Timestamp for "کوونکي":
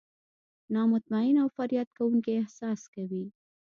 1.97-2.31